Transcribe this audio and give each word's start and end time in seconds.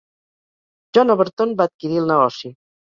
John 0.97 1.15
Overton 1.17 1.55
va 1.63 1.71
adquirir 1.73 2.05
el 2.05 2.13
negoci. 2.17 2.57